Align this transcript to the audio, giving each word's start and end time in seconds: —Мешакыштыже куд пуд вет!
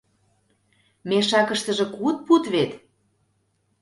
—Мешакыштыже 1.09 1.85
куд 1.95 2.17
пуд 2.25 2.43
вет! 2.53 2.71